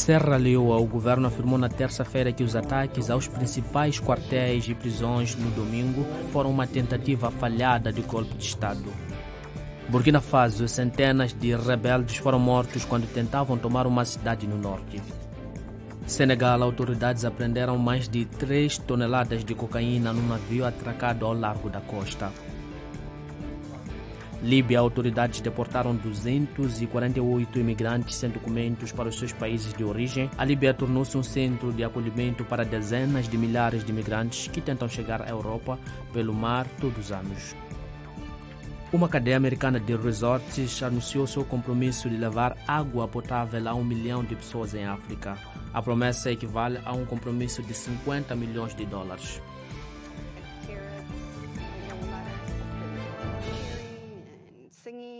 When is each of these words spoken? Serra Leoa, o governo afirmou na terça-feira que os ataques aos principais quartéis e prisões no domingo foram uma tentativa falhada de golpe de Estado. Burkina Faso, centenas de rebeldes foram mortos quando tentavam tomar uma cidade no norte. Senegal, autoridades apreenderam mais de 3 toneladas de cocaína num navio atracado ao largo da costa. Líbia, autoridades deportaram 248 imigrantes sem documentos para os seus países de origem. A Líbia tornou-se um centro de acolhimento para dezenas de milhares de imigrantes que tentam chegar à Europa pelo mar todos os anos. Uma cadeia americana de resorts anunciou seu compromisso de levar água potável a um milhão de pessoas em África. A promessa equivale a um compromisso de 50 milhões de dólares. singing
Serra 0.00 0.38
Leoa, 0.38 0.80
o 0.80 0.86
governo 0.86 1.28
afirmou 1.28 1.58
na 1.58 1.68
terça-feira 1.68 2.32
que 2.32 2.42
os 2.42 2.56
ataques 2.56 3.10
aos 3.10 3.28
principais 3.28 4.00
quartéis 4.00 4.66
e 4.66 4.74
prisões 4.74 5.36
no 5.36 5.50
domingo 5.50 6.06
foram 6.32 6.50
uma 6.50 6.66
tentativa 6.66 7.30
falhada 7.30 7.92
de 7.92 8.00
golpe 8.00 8.34
de 8.34 8.46
Estado. 8.46 8.90
Burkina 9.90 10.22
Faso, 10.22 10.66
centenas 10.66 11.34
de 11.34 11.54
rebeldes 11.54 12.16
foram 12.16 12.38
mortos 12.38 12.82
quando 12.82 13.12
tentavam 13.12 13.58
tomar 13.58 13.86
uma 13.86 14.06
cidade 14.06 14.46
no 14.46 14.56
norte. 14.56 15.02
Senegal, 16.06 16.62
autoridades 16.62 17.26
apreenderam 17.26 17.76
mais 17.76 18.08
de 18.08 18.24
3 18.24 18.78
toneladas 18.78 19.44
de 19.44 19.54
cocaína 19.54 20.14
num 20.14 20.26
navio 20.26 20.64
atracado 20.64 21.26
ao 21.26 21.34
largo 21.34 21.68
da 21.68 21.82
costa. 21.82 22.32
Líbia, 24.42 24.78
autoridades 24.78 25.40
deportaram 25.42 25.94
248 25.94 27.58
imigrantes 27.58 28.16
sem 28.16 28.30
documentos 28.30 28.90
para 28.90 29.10
os 29.10 29.18
seus 29.18 29.32
países 29.32 29.74
de 29.74 29.84
origem. 29.84 30.30
A 30.38 30.44
Líbia 30.46 30.72
tornou-se 30.72 31.16
um 31.18 31.22
centro 31.22 31.70
de 31.72 31.84
acolhimento 31.84 32.42
para 32.44 32.64
dezenas 32.64 33.28
de 33.28 33.36
milhares 33.36 33.84
de 33.84 33.92
imigrantes 33.92 34.48
que 34.48 34.62
tentam 34.62 34.88
chegar 34.88 35.20
à 35.20 35.28
Europa 35.28 35.78
pelo 36.10 36.32
mar 36.32 36.66
todos 36.80 37.06
os 37.06 37.12
anos. 37.12 37.54
Uma 38.90 39.08
cadeia 39.08 39.36
americana 39.36 39.78
de 39.78 39.94
resorts 39.94 40.82
anunciou 40.82 41.26
seu 41.26 41.44
compromisso 41.44 42.08
de 42.08 42.16
levar 42.16 42.56
água 42.66 43.06
potável 43.06 43.68
a 43.68 43.74
um 43.74 43.84
milhão 43.84 44.24
de 44.24 44.34
pessoas 44.34 44.74
em 44.74 44.86
África. 44.86 45.36
A 45.72 45.82
promessa 45.82 46.32
equivale 46.32 46.80
a 46.84 46.92
um 46.92 47.04
compromisso 47.04 47.62
de 47.62 47.74
50 47.74 48.34
milhões 48.34 48.74
de 48.74 48.86
dólares. 48.86 49.40
singing 54.90 55.19